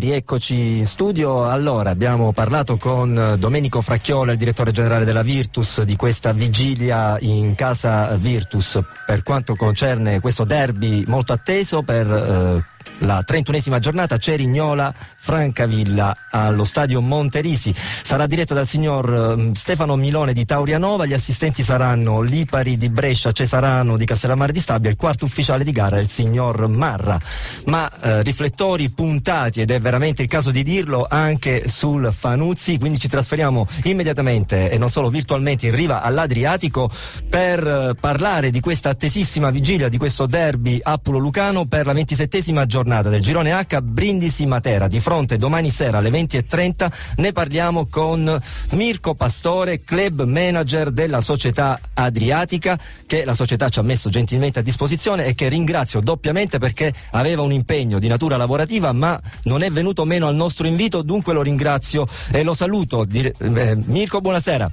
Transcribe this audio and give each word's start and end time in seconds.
Rieccoci 0.00 0.78
in 0.78 0.86
studio. 0.86 1.44
Allora, 1.46 1.90
abbiamo 1.90 2.32
parlato 2.32 2.78
con 2.78 3.36
Domenico 3.38 3.82
Fracchiola, 3.82 4.32
il 4.32 4.38
direttore 4.38 4.72
generale 4.72 5.04
della 5.04 5.20
Virtus, 5.20 5.82
di 5.82 5.94
questa 5.94 6.32
vigilia 6.32 7.18
in 7.20 7.54
casa 7.54 8.16
Virtus 8.16 8.80
per 9.04 9.22
quanto 9.22 9.54
concerne 9.56 10.20
questo 10.20 10.44
derby 10.44 11.04
molto 11.06 11.34
atteso 11.34 11.82
per 11.82 12.10
eh, 12.10 12.64
la 13.00 13.24
31esima 13.26 13.78
giornata 13.78 14.18
Cerignola 14.18 14.92
Francavilla 15.16 16.16
allo 16.30 16.64
stadio 16.64 17.00
Monterisi. 17.00 17.74
Sarà 17.74 18.26
diretta 18.26 18.54
dal 18.54 18.66
signor 18.66 19.36
mm, 19.36 19.52
Stefano 19.52 19.96
Milone 19.96 20.32
di 20.32 20.44
Taurianova 20.44 21.06
gli 21.06 21.12
assistenti 21.12 21.62
saranno 21.62 22.20
Lipari 22.20 22.76
di 22.76 22.88
Brescia 22.88 23.32
Cesarano 23.32 23.96
di 23.96 24.04
Castellammare 24.04 24.52
di 24.52 24.60
Stabia 24.60 24.90
il 24.90 24.96
quarto 24.96 25.24
ufficiale 25.24 25.64
di 25.64 25.72
gara 25.72 25.96
è 25.96 26.00
il 26.00 26.08
signor 26.08 26.68
Marra. 26.68 27.18
Ma 27.66 27.90
eh, 28.00 28.22
riflettori 28.22 28.90
puntati 28.90 29.60
ed 29.60 29.70
è 29.70 29.80
veramente 29.80 30.22
il 30.22 30.28
caso 30.28 30.50
di 30.50 30.62
dirlo 30.62 31.06
anche 31.08 31.68
sul 31.68 32.12
Fanuzzi. 32.12 32.78
Quindi 32.78 32.98
ci 32.98 33.08
trasferiamo 33.08 33.66
immediatamente 33.84 34.70
e 34.70 34.78
non 34.78 34.90
solo 34.90 35.08
virtualmente 35.08 35.66
in 35.66 35.74
riva 35.74 36.02
all'Adriatico 36.02 36.90
per 37.28 37.66
eh, 37.66 37.94
parlare 37.98 38.50
di 38.50 38.60
questa 38.60 38.90
attesissima 38.90 39.50
vigilia 39.50 39.88
di 39.88 39.98
questo 39.98 40.26
derby 40.26 40.78
Appulo 40.82 41.18
Lucano 41.18 41.66
per 41.66 41.86
la 41.86 41.92
27esima 41.92 42.66
giornata 42.66 42.89
del 42.90 43.22
girone 43.22 43.52
H 43.52 43.80
Brindisi 43.82 44.46
Matera. 44.46 44.88
Di 44.88 44.98
fronte 44.98 45.36
domani 45.36 45.70
sera 45.70 45.98
alle 45.98 46.10
20.30 46.10 46.90
ne 47.18 47.32
parliamo 47.32 47.86
con 47.86 48.38
Mirko 48.72 49.14
Pastore 49.14 49.84
club 49.84 50.24
manager 50.24 50.90
della 50.90 51.20
società 51.20 51.78
Adriatica 51.94 52.76
che 53.06 53.24
la 53.24 53.34
società 53.34 53.68
ci 53.68 53.78
ha 53.78 53.82
messo 53.82 54.10
gentilmente 54.10 54.58
a 54.58 54.62
disposizione 54.62 55.26
e 55.26 55.36
che 55.36 55.48
ringrazio 55.48 56.00
doppiamente 56.00 56.58
perché 56.58 56.92
aveva 57.12 57.42
un 57.42 57.52
impegno 57.52 58.00
di 58.00 58.08
natura 58.08 58.36
lavorativa 58.36 58.92
ma 58.92 59.20
non 59.44 59.62
è 59.62 59.70
venuto 59.70 60.04
meno 60.04 60.26
al 60.26 60.34
nostro 60.34 60.66
invito 60.66 61.02
dunque 61.02 61.32
lo 61.32 61.42
ringrazio 61.42 62.08
e 62.32 62.42
lo 62.42 62.54
saluto. 62.54 63.06
Eh, 63.08 63.78
Mirko 63.84 64.20
buonasera. 64.20 64.68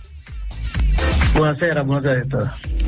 Buonasera 1.34 1.84
buonasera 1.84 2.86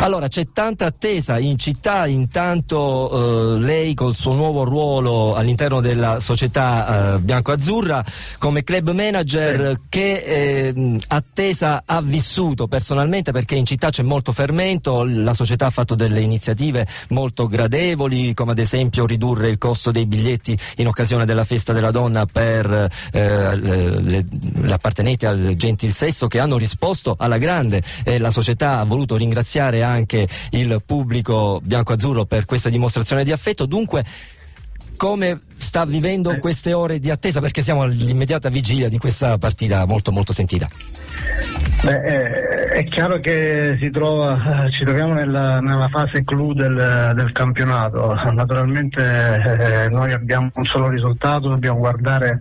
allora, 0.00 0.28
c'è 0.28 0.46
tanta 0.52 0.86
attesa 0.86 1.38
in 1.38 1.58
città, 1.58 2.06
intanto 2.06 3.56
eh, 3.56 3.58
lei 3.58 3.94
col 3.94 4.14
suo 4.14 4.32
nuovo 4.32 4.62
ruolo 4.62 5.34
all'interno 5.34 5.80
della 5.80 6.20
società 6.20 7.14
eh, 7.14 7.18
bianco-azzurra 7.18 8.04
come 8.38 8.62
club 8.62 8.92
manager 8.92 9.74
sì. 9.74 9.86
che 9.88 10.12
eh, 10.12 10.98
attesa 11.08 11.82
ha 11.84 12.00
vissuto 12.00 12.68
personalmente 12.68 13.32
perché 13.32 13.56
in 13.56 13.66
città 13.66 13.90
c'è 13.90 14.02
molto 14.04 14.30
fermento, 14.30 15.04
la 15.04 15.34
società 15.34 15.66
ha 15.66 15.70
fatto 15.70 15.96
delle 15.96 16.20
iniziative 16.20 16.86
molto 17.08 17.48
gradevoli 17.48 18.34
come 18.34 18.52
ad 18.52 18.58
esempio 18.58 19.04
ridurre 19.04 19.48
il 19.48 19.58
costo 19.58 19.90
dei 19.90 20.06
biglietti 20.06 20.56
in 20.76 20.86
occasione 20.86 21.24
della 21.24 21.44
festa 21.44 21.72
della 21.72 21.90
donna 21.90 22.24
per 22.24 22.88
eh, 23.12 24.24
l'appartenente 24.62 25.26
al 25.26 25.54
gentil 25.56 25.92
sesso 25.92 26.28
che 26.28 26.38
hanno 26.38 26.56
risposto 26.56 27.16
alla 27.18 27.38
grande 27.38 27.82
e 28.04 28.18
la 28.18 28.30
società 28.30 28.78
ha 28.78 28.84
voluto 28.84 29.16
ringraziare 29.16 29.82
anche 29.88 30.28
il 30.50 30.82
pubblico 30.84 31.60
bianco-azzurro 31.62 32.24
per 32.24 32.44
questa 32.44 32.68
dimostrazione 32.68 33.24
di 33.24 33.32
affetto. 33.32 33.66
Dunque, 33.66 34.04
come 34.96 35.40
sta 35.54 35.84
vivendo 35.84 36.36
queste 36.38 36.72
ore 36.72 36.98
di 36.98 37.10
attesa? 37.10 37.40
Perché 37.40 37.62
siamo 37.62 37.82
all'immediata 37.82 38.48
vigilia 38.48 38.88
di 38.88 38.98
questa 38.98 39.38
partita 39.38 39.84
molto 39.86 40.12
molto 40.12 40.32
sentita. 40.32 40.68
Beh, 41.80 42.00
è, 42.72 42.84
chiaro 42.84 43.20
che 43.20 43.76
trova, 43.92 44.68
ci 44.70 44.84
troviamo 44.84 45.14
nella, 45.14 45.60
nella 45.60 45.88
fase 45.88 46.24
clou 46.24 46.52
del, 46.52 47.12
del 47.14 47.32
campionato. 47.32 48.14
Naturalmente 48.32 49.00
eh, 49.02 49.88
noi 49.88 50.12
abbiamo 50.12 50.50
un 50.54 50.64
solo 50.64 50.88
risultato, 50.88 51.48
dobbiamo 51.48 51.78
guardare 51.78 52.40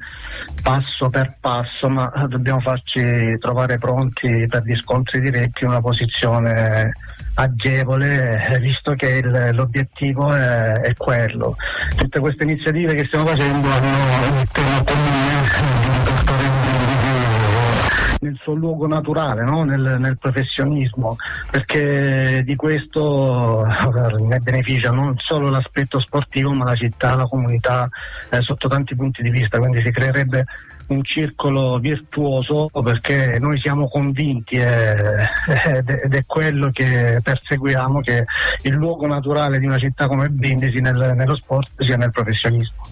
passo 0.63 1.09
per 1.09 1.37
passo, 1.39 1.87
ma 1.87 2.11
dobbiamo 2.27 2.59
farci 2.61 3.37
trovare 3.37 3.77
pronti 3.77 4.47
per 4.47 4.63
gli 4.63 4.75
scontri 4.75 5.21
diretti 5.21 5.65
una 5.65 5.81
posizione 5.81 6.91
agevole, 7.35 8.57
visto 8.59 8.93
che 8.93 9.21
il, 9.23 9.49
l'obiettivo 9.53 10.33
è, 10.33 10.79
è, 10.81 10.93
quello. 10.95 11.55
Tutte 11.95 12.19
queste 12.19 12.43
iniziative 12.43 12.95
che 12.95 13.05
stiamo 13.05 13.27
facendo 13.27 13.67
hanno 13.69 14.39
un 14.39 14.45
tema 14.51 14.83
suo 18.47 18.53
luogo 18.53 18.87
naturale, 18.87 19.43
no? 19.43 19.63
nel, 19.65 19.97
nel, 19.99 20.17
professionismo, 20.17 21.17
perché 21.51 22.41
di 22.45 22.55
questo 22.55 23.65
eh, 23.65 24.23
ne 24.23 24.39
beneficia 24.39 24.91
non 24.91 25.15
solo 25.17 25.49
l'aspetto 25.49 25.99
sportivo 25.99 26.53
ma 26.53 26.63
la 26.63 26.75
città, 26.75 27.15
la 27.15 27.27
comunità 27.27 27.89
eh, 28.29 28.41
sotto 28.41 28.69
tanti 28.69 28.95
punti 28.95 29.21
di 29.21 29.29
vista, 29.29 29.57
quindi 29.57 29.81
si 29.83 29.91
creerebbe 29.91 30.45
un 30.87 31.03
circolo 31.03 31.79
virtuoso 31.79 32.69
perché 32.81 33.37
noi 33.39 33.59
siamo 33.59 33.89
convinti 33.89 34.55
eh, 34.55 35.27
ed 35.85 36.13
è 36.13 36.25
quello 36.25 36.69
che 36.71 37.19
perseguiamo, 37.21 37.99
che 37.99 38.25
il 38.63 38.73
luogo 38.73 39.05
naturale 39.05 39.59
di 39.59 39.65
una 39.65 39.77
città 39.77 40.07
come 40.07 40.29
Brindisi 40.29 40.79
nel, 40.79 41.13
nello 41.15 41.35
sport 41.35 41.69
sia 41.81 41.97
nel 41.97 42.11
professionismo. 42.11 42.83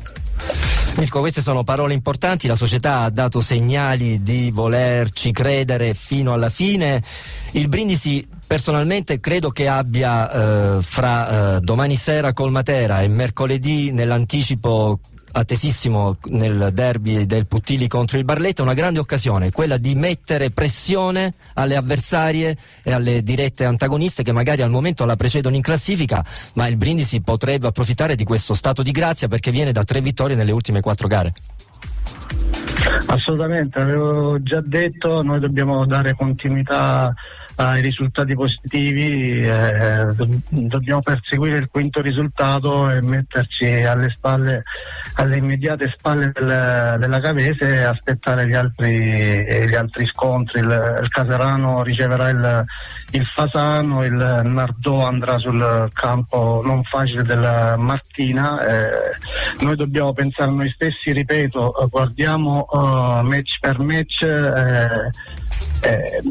Mirko, 0.97 1.19
queste 1.19 1.41
sono 1.41 1.66
parole 1.66 1.94
importanti, 1.94 2.47
la 2.47 2.56
società 2.56 3.01
ha 3.01 3.09
dato 3.09 3.41
segnali 3.41 4.23
di 4.23 4.50
volerci 4.51 5.33
credere 5.33 5.94
fino 5.94 6.31
alla 6.31 6.50
fine. 6.50 7.03
Il 7.51 7.67
Brindisi 7.67 8.25
personalmente 8.47 9.19
credo 9.19 9.50
che 9.50 9.67
abbia 9.67 10.78
eh, 10.78 10.81
fra 10.81 11.57
eh, 11.57 11.59
domani 11.59 11.97
sera 11.97 12.31
col 12.31 12.51
Matera 12.51 13.01
e 13.01 13.09
mercoledì 13.09 13.91
nell'anticipo 13.91 15.00
attesissimo 15.38 16.18
nel 16.29 16.69
derby 16.73 17.25
del 17.25 17.46
Puttili 17.46 17.88
contro 17.88 18.18
il 18.18 18.23
Barletta, 18.23 18.62
una 18.62 18.73
grande 18.73 19.00
occasione, 19.00 19.51
quella 19.51 19.78
di 19.78 19.94
mettere 19.94 20.50
pressione 20.50 21.34
alle 21.56 21.75
avversarie 21.75 22.57
e 22.81 22.94
alle 22.94 23.22
dirette 23.22 23.66
antagoniste 23.66 24.24
che 24.24 24.31
magari 24.31 24.62
al 24.62 24.69
momento 24.69 25.06
la 25.06 25.18
precedono 25.18 25.56
in 25.56 25.62
classifica, 25.62 26.24
ma 26.53 26.68
il 26.68 26.78
Brindisi 26.78 27.22
potrebbe 27.22 27.68
approfittare 27.68 28.16
di 28.16 28.24
questo 28.24 28.53
stato 28.53 28.81
di 28.81 28.91
grazia 28.91 29.28
perché 29.28 29.51
viene 29.51 29.74
da 29.74 29.84
tre 29.84 30.00
vittorie 30.00 30.35
nelle 30.35 30.51
ultime 30.51 30.79
quattro 30.79 31.07
gare. 31.07 31.34
Assolutamente, 33.07 33.79
avevo 33.79 34.41
già 34.41 34.62
detto, 34.62 35.22
noi 35.22 35.40
dobbiamo 35.40 35.85
dare 35.85 36.13
continuità 36.13 37.13
ai 37.55 37.81
risultati 37.81 38.33
positivi, 38.33 39.41
eh, 39.43 40.05
dobbiamo 40.49 41.01
perseguire 41.01 41.57
il 41.57 41.69
quinto 41.71 42.01
risultato 42.01 42.89
e 42.89 43.01
metterci 43.01 43.66
alle 43.66 44.09
spalle, 44.09 44.63
alle 45.16 45.38
immediate 45.38 45.94
spalle 45.95 46.31
del, 46.33 46.97
della 46.99 47.19
Cavese 47.21 47.75
e 47.75 47.83
aspettare 47.83 48.47
gli 48.47 48.53
altri, 48.53 49.67
gli 49.67 49.75
altri 49.75 50.05
scontri. 50.05 50.59
Il, 50.59 50.99
il, 51.01 51.09
Caserano 51.09 51.81
riceverà 51.83 52.29
il, 52.29 52.65
il 53.11 53.25
Fasano, 53.25 54.03
il 54.03 54.41
Nardò 54.44 55.07
andrà 55.07 55.38
sul 55.38 55.89
campo 55.94 56.61
non 56.63 56.83
facile 56.83 57.23
della 57.23 57.77
Martina. 57.77 58.65
Eh, 58.65 58.89
noi 59.61 59.75
dobbiamo 59.77 60.11
pensare 60.11 60.49
a 60.49 60.53
noi 60.53 60.69
stessi, 60.71 61.13
ripeto, 61.13 61.88
guardiamo 61.89 62.67
uh, 62.69 63.21
match 63.21 63.59
per 63.61 63.79
match. 63.79 64.23
Eh, 64.23 65.09
eh, 65.85 66.22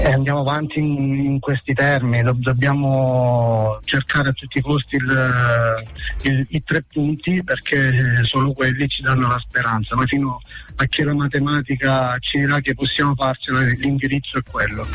e 0.00 0.12
andiamo 0.12 0.40
avanti 0.40 0.78
in, 0.78 1.14
in 1.14 1.40
questi 1.40 1.74
termini, 1.74 2.22
Do- 2.22 2.36
dobbiamo 2.38 3.78
cercare 3.84 4.30
a 4.30 4.32
tutti 4.32 4.58
i 4.58 4.60
costi 4.60 4.96
il, 4.96 5.84
il, 6.22 6.46
i 6.50 6.62
tre 6.62 6.84
punti 6.90 7.42
perché 7.42 8.22
solo 8.24 8.52
quelli 8.52 8.88
ci 8.88 9.02
danno 9.02 9.28
la 9.28 9.42
speranza, 9.46 9.96
ma 9.96 10.04
fino 10.06 10.40
a 10.76 10.86
che 10.86 11.04
la 11.04 11.14
matematica 11.14 12.16
ci 12.20 12.38
dirà 12.38 12.60
che 12.60 12.74
possiamo 12.74 13.14
farcela 13.14 13.60
l'indirizzo 13.60 14.38
è 14.38 14.42
quello. 14.48 14.86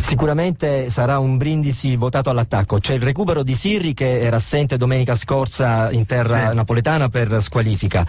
Sicuramente 0.00 0.88
sarà 0.88 1.18
un 1.18 1.36
brindisi 1.36 1.94
votato 1.94 2.30
all'attacco. 2.30 2.78
C'è 2.78 2.94
il 2.94 3.02
recupero 3.02 3.42
di 3.42 3.52
Sirri 3.52 3.92
che 3.92 4.20
era 4.20 4.36
assente 4.36 4.78
domenica 4.78 5.14
scorsa 5.14 5.90
in 5.90 6.06
terra 6.06 6.48
sì. 6.48 6.56
napoletana 6.56 7.10
per 7.10 7.42
squalifica. 7.42 8.06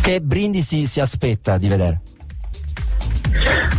Che 0.00 0.20
brindisi 0.22 0.86
si 0.86 1.00
aspetta 1.00 1.58
di 1.58 1.68
vedere? 1.68 2.00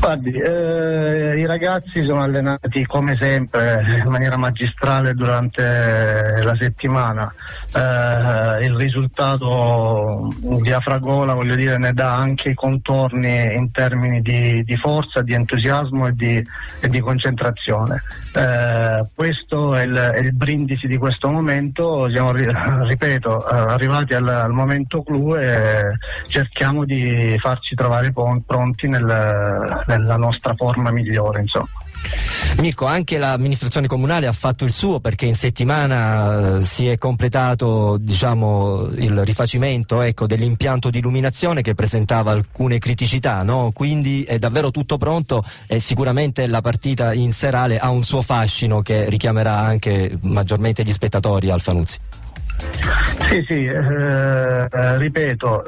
Guardi, 0.05 0.33
eh, 0.33 1.33
i 1.35 1.47
ragazzi 1.47 2.05
sono 2.05 2.21
allenati 2.21 2.85
come 2.85 3.17
sempre 3.19 3.83
in 4.03 4.07
maniera 4.07 4.37
magistrale 4.37 5.15
durante 5.15 6.41
la 6.43 6.55
settimana. 6.59 7.33
Eh, 7.73 8.65
il 8.67 8.75
risultato 8.75 10.29
di 10.61 10.71
Afragola 10.71 11.33
voglio 11.33 11.55
dire, 11.55 11.79
ne 11.79 11.91
dà 11.91 12.13
anche 12.13 12.49
i 12.49 12.53
contorni 12.53 13.55
in 13.55 13.71
termini 13.71 14.21
di, 14.21 14.63
di 14.63 14.77
forza, 14.77 15.23
di 15.23 15.33
entusiasmo 15.33 16.05
e 16.05 16.11
di, 16.13 16.47
e 16.81 16.87
di 16.87 16.99
concentrazione. 16.99 18.03
Eh, 18.35 19.03
questo 19.15 19.73
è 19.73 19.85
il, 19.85 19.95
è 19.95 20.19
il, 20.19 20.33
brindisi 20.33 20.85
di 20.85 20.97
questo 20.97 21.31
momento, 21.31 22.07
siamo 22.11 22.31
ripeto, 22.85 23.49
eh, 23.49 23.55
arrivati 23.55 24.13
al, 24.13 24.27
al 24.27 24.51
momento 24.51 25.01
clou 25.01 25.35
e 25.35 25.97
cerchiamo 26.27 26.85
di 26.85 27.35
farci 27.39 27.73
trovare 27.73 28.13
pronti 28.45 28.87
nel 28.87 29.93
nella 29.97 30.17
nostra 30.17 30.53
forma 30.55 30.91
migliore. 30.91 31.41
Insomma. 31.41 31.69
Mirko, 32.57 32.85
anche 32.85 33.17
l'amministrazione 33.17 33.87
comunale 33.87 34.27
ha 34.27 34.31
fatto 34.31 34.63
il 34.63 34.71
suo 34.71 34.99
perché 34.99 35.25
in 35.25 35.35
settimana 35.35 36.57
eh, 36.57 36.61
si 36.61 36.87
è 36.87 36.97
completato 36.97 37.97
diciamo, 37.99 38.87
il 38.95 39.25
rifacimento 39.25 40.01
ecco, 40.01 40.25
dell'impianto 40.25 40.89
di 40.89 40.99
illuminazione 40.99 41.61
che 41.61 41.75
presentava 41.75 42.31
alcune 42.31 42.79
criticità, 42.79 43.43
no? 43.43 43.71
quindi 43.73 44.23
è 44.23 44.37
davvero 44.37 44.71
tutto 44.71 44.97
pronto 44.97 45.43
e 45.67 45.79
sicuramente 45.79 46.47
la 46.47 46.61
partita 46.61 47.13
in 47.13 47.33
serale 47.33 47.77
ha 47.77 47.89
un 47.89 48.03
suo 48.03 48.21
fascino 48.21 48.81
che 48.81 49.09
richiamerà 49.09 49.57
anche 49.57 50.17
maggiormente 50.21 50.83
gli 50.83 50.93
spettatori 50.93 51.49
al 51.49 51.61
Fanuzzi. 51.61 51.99
Sì, 53.35 53.43
sì, 53.47 53.65
eh, 53.65 54.67
eh, 54.71 54.97
ripeto, 54.97 55.65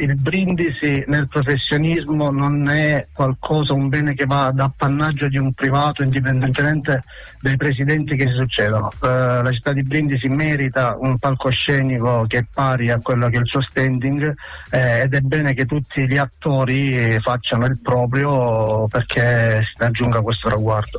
il, 0.00 0.16
brindisi 0.16 1.02
nel 1.06 1.28
professionismo 1.28 2.30
non 2.30 2.68
è 2.68 3.06
qualcosa, 3.10 3.72
un 3.72 3.88
bene 3.88 4.12
che 4.12 4.26
va 4.26 4.48
ad 4.48 4.60
appannaggio 4.60 5.26
di 5.26 5.38
un 5.38 5.54
privato 5.54 6.02
indipendentemente 6.02 7.04
dai 7.40 7.56
presidenti 7.56 8.16
che 8.16 8.26
si 8.26 8.34
succedono. 8.34 8.90
Eh, 9.02 9.08
la 9.08 9.50
città 9.50 9.72
di 9.72 9.82
Brindisi 9.82 10.28
merita 10.28 10.94
un 11.00 11.16
palcoscenico 11.16 12.26
che 12.26 12.38
è 12.38 12.44
pari 12.52 12.90
a 12.90 13.00
quello 13.00 13.30
che 13.30 13.38
è 13.38 13.40
il 13.40 13.46
suo 13.46 13.62
standing 13.62 14.34
eh, 14.68 15.00
ed 15.00 15.14
è 15.14 15.20
bene 15.20 15.54
che 15.54 15.64
tutti 15.64 16.06
gli 16.06 16.18
attori 16.18 17.18
facciano 17.22 17.64
il 17.64 17.80
proprio 17.80 18.88
perché 18.88 19.62
si 19.62 19.72
raggiunga 19.78 20.20
questo 20.20 20.48
traguardo. 20.48 20.98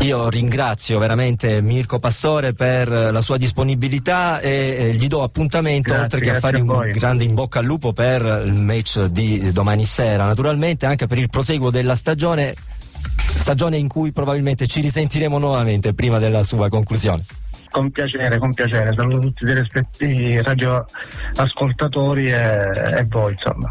Io 0.00 0.28
ringrazio 0.28 0.98
veramente 0.98 1.62
Mirko 1.62 1.98
Pastore 1.98 2.52
per 2.52 2.88
la 2.88 3.20
sua 3.22 3.38
disponibilità 3.38 4.38
e 4.40 4.92
gli 4.94 5.06
do 5.06 5.22
appuntamento 5.22 5.94
grazie, 5.94 6.04
oltre 6.04 6.20
che 6.20 6.36
a 6.36 6.40
fare 6.40 6.58
a 6.58 6.62
un 6.62 6.90
grande 6.92 7.24
in 7.24 7.32
bocca 7.32 7.60
al 7.60 7.64
lupo 7.64 7.92
per 7.94 8.42
il 8.44 8.60
match 8.60 9.04
di 9.04 9.50
domani 9.52 9.84
sera, 9.84 10.26
naturalmente 10.26 10.84
anche 10.84 11.06
per 11.06 11.18
il 11.18 11.30
proseguo 11.30 11.70
della 11.70 11.94
stagione, 11.94 12.54
stagione 13.26 13.78
in 13.78 13.88
cui 13.88 14.12
probabilmente 14.12 14.66
ci 14.66 14.82
risentiremo 14.82 15.38
nuovamente 15.38 15.94
prima 15.94 16.18
della 16.18 16.42
sua 16.42 16.68
conclusione. 16.68 17.24
Con 17.70 17.90
piacere, 17.90 18.38
con 18.38 18.52
piacere, 18.52 18.92
saluto 18.94 19.20
tutti 19.20 19.44
i 19.44 19.54
rispettivi 19.54 20.40
radioascoltatori 20.42 22.30
e, 22.30 22.98
e 22.98 23.06
voi 23.08 23.32
insomma. 23.32 23.68